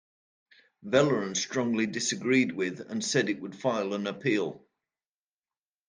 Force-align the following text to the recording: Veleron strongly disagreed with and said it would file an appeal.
Veleron 0.83 1.37
strongly 1.37 1.85
disagreed 1.85 2.51
with 2.53 2.79
and 2.79 3.05
said 3.05 3.29
it 3.29 3.39
would 3.39 3.55
file 3.55 3.93
an 3.93 4.07
appeal. 4.07 4.65